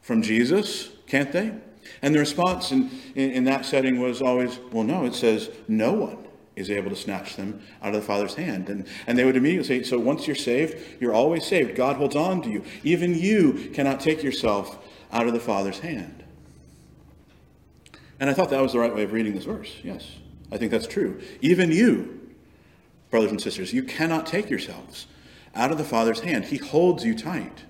[0.02, 1.54] from Jesus, can't they?
[2.02, 5.94] And the response in, in, in that setting was always, well, no, it says no
[5.94, 8.70] one is able to snatch them out of the Father's hand.
[8.70, 11.76] And, and they would immediately say, So once you're saved, you're always saved.
[11.76, 12.64] God holds on to you.
[12.84, 14.78] Even you cannot take yourself
[15.12, 16.24] out of the Father's hand.
[18.20, 19.74] And I thought that was the right way of reading this verse.
[19.84, 20.10] Yes,
[20.52, 21.22] I think that's true.
[21.42, 22.32] Even you,
[23.10, 25.08] brothers and sisters, you cannot take yourselves
[25.54, 26.46] out of the Father's hand.
[26.46, 27.64] He holds you tight.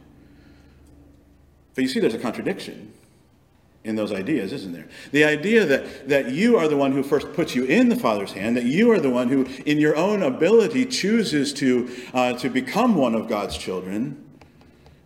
[1.74, 2.94] But you see, there's a contradiction
[3.86, 4.88] in those ideas, isn't there?
[5.12, 8.34] The idea that, that you are the one who first puts you in the Father's
[8.34, 12.50] hand, that you are the one who, in your own ability, chooses to, uh, to
[12.50, 14.22] become one of God's children,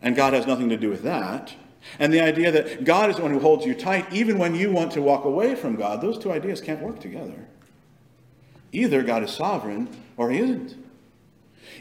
[0.02, 1.54] and God has nothing to do with that.
[2.00, 4.72] And the idea that God is the one who holds you tight, even when you
[4.72, 7.48] want to walk away from God, those two ideas can't work together.
[8.72, 10.76] Either God is sovereign or He isn't.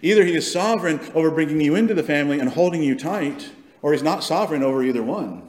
[0.03, 3.51] Either He is sovereign over bringing you into the family and holding you tight,
[3.83, 5.48] or He's not sovereign over either one.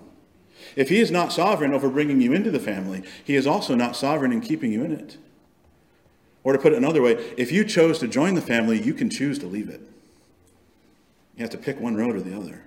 [0.75, 3.95] If he is not sovereign over bringing you into the family, he is also not
[3.95, 5.17] sovereign in keeping you in it.
[6.43, 9.10] Or to put it another way, if you chose to join the family, you can
[9.10, 9.82] choose to leave it.
[11.36, 12.63] You have to pick one road or the other.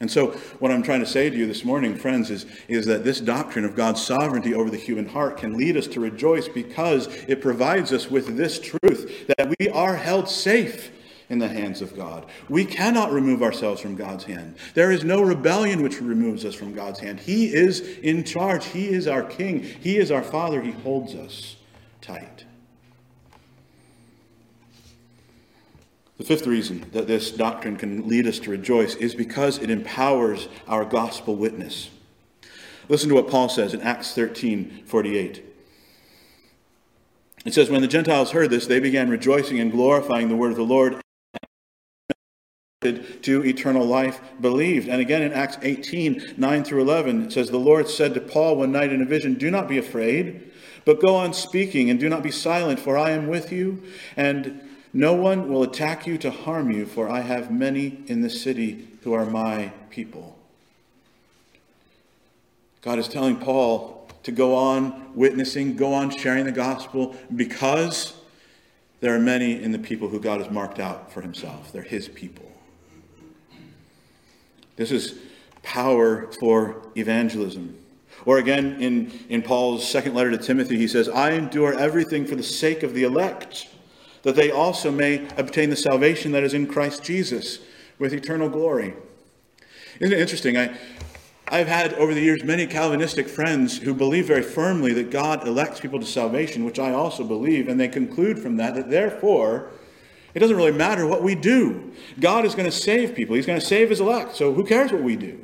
[0.00, 3.04] And so, what I'm trying to say to you this morning, friends, is, is that
[3.04, 7.06] this doctrine of God's sovereignty over the human heart can lead us to rejoice because
[7.28, 10.90] it provides us with this truth that we are held safe
[11.34, 12.26] in the hands of God.
[12.48, 14.54] We cannot remove ourselves from God's hand.
[14.74, 17.18] There is no rebellion which removes us from God's hand.
[17.18, 18.66] He is in charge.
[18.66, 19.64] He is our king.
[19.64, 20.62] He is our father.
[20.62, 21.56] He holds us
[22.00, 22.44] tight.
[26.18, 30.46] The fifth reason that this doctrine can lead us to rejoice is because it empowers
[30.68, 31.90] our gospel witness.
[32.88, 35.44] Listen to what Paul says in Acts 13 48.
[37.44, 40.56] It says, When the Gentiles heard this, they began rejoicing and glorifying the word of
[40.56, 41.03] the Lord
[42.84, 44.88] to eternal life believed.
[44.88, 48.56] And again in Acts 18 9 through 11, it says, The Lord said to Paul
[48.56, 50.50] one night in a vision, Do not be afraid,
[50.84, 53.82] but go on speaking and do not be silent, for I am with you,
[54.16, 54.60] and
[54.92, 58.88] no one will attack you to harm you, for I have many in the city
[59.02, 60.38] who are my people.
[62.80, 68.14] God is telling Paul to go on witnessing, go on sharing the gospel, because
[69.00, 71.72] there are many in the people who God has marked out for himself.
[71.72, 72.50] They're his people.
[74.76, 75.18] This is
[75.62, 77.78] power for evangelism.
[78.26, 82.36] Or again, in, in Paul's second letter to Timothy, he says, I endure everything for
[82.36, 83.68] the sake of the elect,
[84.22, 87.58] that they also may obtain the salvation that is in Christ Jesus
[87.98, 88.94] with eternal glory.
[90.00, 90.56] Isn't it interesting?
[90.56, 90.76] I,
[91.48, 95.80] I've had over the years many Calvinistic friends who believe very firmly that God elects
[95.80, 99.70] people to salvation, which I also believe, and they conclude from that that therefore
[100.34, 101.92] it doesn't really matter what we do.
[102.20, 104.92] God is going to save people, He's going to save His elect, so who cares
[104.92, 105.40] what we do?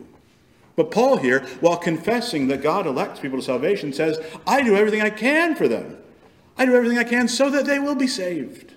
[0.76, 5.02] But Paul here, while confessing that God elects people to salvation, says, I do everything
[5.02, 5.98] I can for them.
[6.56, 8.74] I do everything I can so that they will be saved.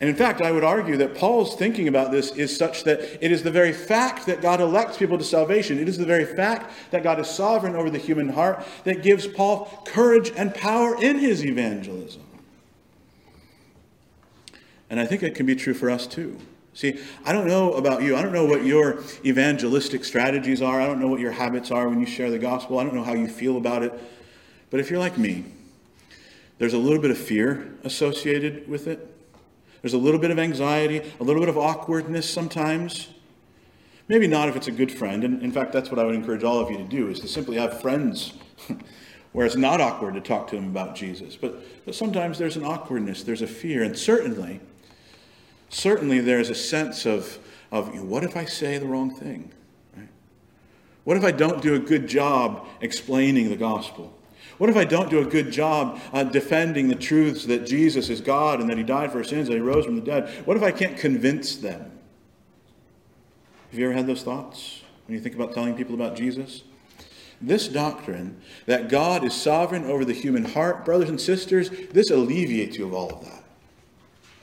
[0.00, 3.30] And in fact, I would argue that Paul's thinking about this is such that it
[3.30, 6.72] is the very fact that God elects people to salvation, it is the very fact
[6.90, 11.18] that God is sovereign over the human heart that gives Paul courage and power in
[11.18, 12.22] his evangelism.
[14.90, 16.36] And I think it can be true for us too.
[16.74, 18.16] See, I don't know about you.
[18.16, 20.80] I don't know what your evangelistic strategies are.
[20.80, 22.78] I don't know what your habits are when you share the gospel.
[22.78, 23.92] I don't know how you feel about it.
[24.70, 25.44] But if you're like me,
[26.58, 29.06] there's a little bit of fear associated with it.
[29.82, 33.08] There's a little bit of anxiety, a little bit of awkwardness sometimes.
[34.08, 35.24] Maybe not if it's a good friend.
[35.24, 37.28] And in fact, that's what I would encourage all of you to do is to
[37.28, 38.34] simply have friends
[39.32, 41.36] where it's not awkward to talk to them about Jesus.
[41.36, 44.60] But, but sometimes there's an awkwardness, there's a fear, and certainly,
[45.70, 47.38] certainly there's a sense of,
[47.72, 49.50] of what if I say the wrong thing?
[49.96, 50.08] Right?
[51.04, 54.12] What if I don't do a good job explaining the gospel?
[54.58, 58.20] What if I don't do a good job uh, defending the truths that Jesus is
[58.20, 60.28] God and that He died for our sins and He rose from the dead?
[60.44, 61.90] What if I can't convince them?
[63.70, 66.64] Have you ever had those thoughts when you think about telling people about Jesus?
[67.40, 72.76] This doctrine that God is sovereign over the human heart, brothers and sisters, this alleviates
[72.76, 73.39] you of all of that.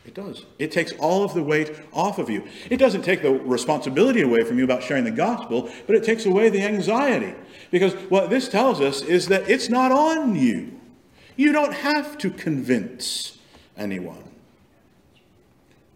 [0.08, 0.46] It does.
[0.58, 2.48] It takes all of the weight off of you.
[2.70, 6.26] It doesn't take the responsibility away from you about sharing the gospel, but it takes
[6.26, 7.36] away the anxiety.
[7.72, 10.80] Because what this tells us is that it's not on you.
[11.36, 13.38] You don't have to convince
[13.76, 14.24] anyone.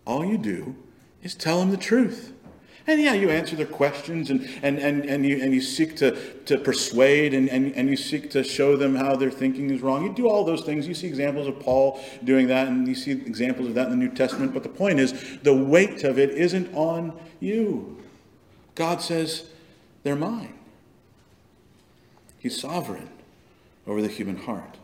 [0.05, 0.75] All you do
[1.23, 2.33] is tell them the truth.
[2.87, 6.17] And yeah, you answer their questions and, and, and, and, you, and you seek to,
[6.45, 10.03] to persuade and, and, and you seek to show them how their thinking is wrong.
[10.03, 10.87] You do all those things.
[10.87, 13.97] You see examples of Paul doing that and you see examples of that in the
[13.97, 14.53] New Testament.
[14.53, 18.01] But the point is, the weight of it isn't on you.
[18.73, 19.45] God says,
[20.03, 20.57] they're mine.
[22.39, 23.09] He's sovereign
[23.85, 24.77] over the human heart.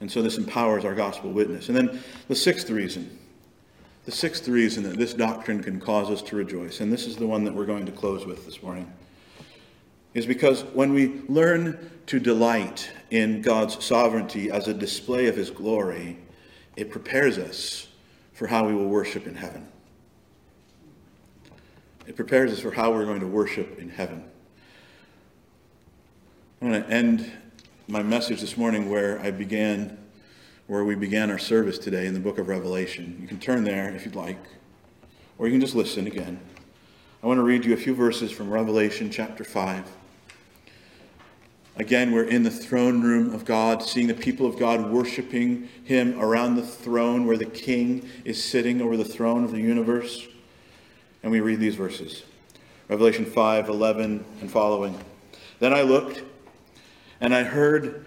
[0.00, 1.68] And so this empowers our gospel witness.
[1.68, 3.18] And then the sixth reason
[4.04, 7.26] the sixth reason that this doctrine can cause us to rejoice, and this is the
[7.26, 8.92] one that we're going to close with this morning,
[10.12, 15.50] is because when we learn to delight in God's sovereignty as a display of his
[15.50, 16.18] glory,
[16.76, 17.88] it prepares us
[18.34, 19.66] for how we will worship in heaven.
[22.06, 24.22] It prepares us for how we're going to worship in heaven.
[26.60, 27.32] I'm going to end
[27.88, 29.98] my message this morning where I began
[30.66, 33.18] where we began our service today in the book of Revelation.
[33.20, 34.38] You can turn there if you'd like,
[35.36, 36.40] or you can just listen again.
[37.22, 39.84] I want to read you a few verses from Revelation chapter 5.
[41.76, 46.18] Again, we're in the throne room of God, seeing the people of God worshiping Him
[46.18, 50.26] around the throne where the King is sitting over the throne of the universe.
[51.22, 52.22] And we read these verses
[52.88, 54.98] Revelation 5 11 and following.
[55.58, 56.22] Then I looked
[57.20, 58.06] and I heard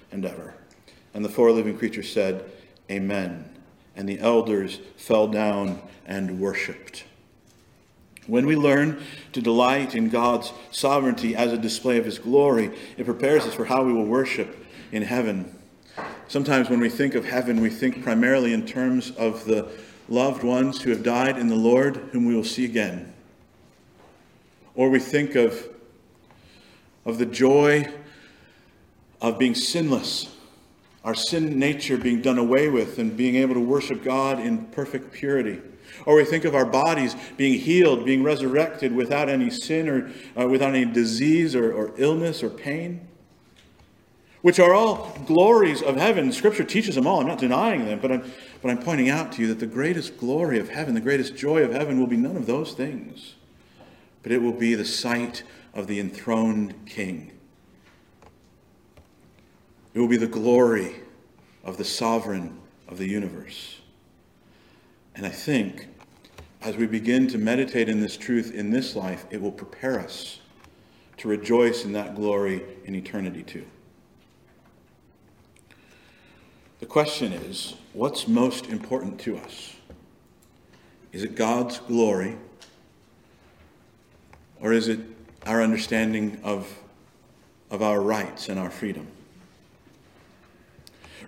[0.11, 0.53] and ever.
[1.13, 2.49] And the four living creatures said,
[2.89, 3.49] Amen.
[3.95, 7.03] And the elders fell down and worshiped.
[8.27, 9.01] When we learn
[9.33, 13.65] to delight in God's sovereignty as a display of his glory, it prepares us for
[13.65, 15.57] how we will worship in heaven.
[16.27, 19.69] Sometimes when we think of heaven, we think primarily in terms of the
[20.07, 23.13] loved ones who have died in the Lord, whom we will see again.
[24.75, 25.67] Or we think of,
[27.05, 27.91] of the joy
[29.21, 30.35] of being sinless,
[31.03, 35.11] our sin nature being done away with, and being able to worship God in perfect
[35.11, 35.61] purity.
[36.05, 40.11] Or we think of our bodies being healed, being resurrected without any sin or
[40.41, 43.07] uh, without any disease or, or illness or pain
[44.41, 46.31] which are all glories of heaven.
[46.31, 47.21] Scripture teaches them all.
[47.21, 50.17] I'm not denying them, but I'm, but I'm pointing out to you that the greatest
[50.17, 53.35] glory of heaven, the greatest joy of heaven, will be none of those things,
[54.23, 55.43] but it will be the sight
[55.73, 57.31] of the enthroned King.
[59.93, 60.95] It will be the glory
[61.63, 63.79] of the sovereign of the universe.
[65.15, 65.87] And I think
[66.61, 70.39] as we begin to meditate in this truth in this life, it will prepare us
[71.17, 73.65] to rejoice in that glory in eternity too.
[76.79, 79.75] The question is what's most important to us?
[81.11, 82.37] Is it God's glory?
[84.59, 84.99] Or is it
[85.45, 86.71] our understanding of,
[87.69, 89.07] of our rights and our freedom?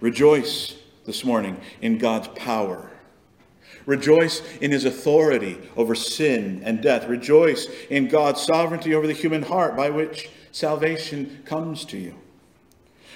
[0.02, 0.76] Rejoice
[1.06, 2.90] this morning in God's power.
[3.86, 7.08] Rejoice in his authority over sin and death.
[7.08, 12.16] Rejoice in God's sovereignty over the human heart by which salvation comes to you.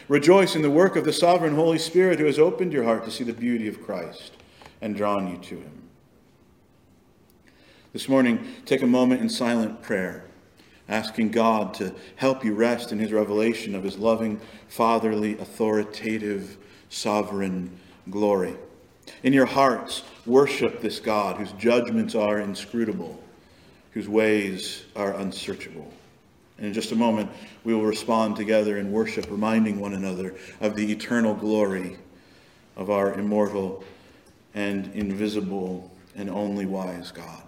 [0.07, 3.11] Rejoice in the work of the sovereign Holy Spirit who has opened your heart to
[3.11, 4.33] see the beauty of Christ
[4.81, 5.83] and drawn you to him.
[7.93, 10.25] This morning, take a moment in silent prayer,
[10.87, 16.57] asking God to help you rest in his revelation of his loving, fatherly, authoritative,
[16.89, 17.77] sovereign
[18.09, 18.55] glory.
[19.23, 23.21] In your hearts, worship this God whose judgments are inscrutable,
[23.91, 25.91] whose ways are unsearchable.
[26.57, 27.29] And in just a moment,
[27.63, 31.97] we will respond together in worship, reminding one another of the eternal glory
[32.75, 33.83] of our immortal
[34.53, 37.43] and invisible and only wise God.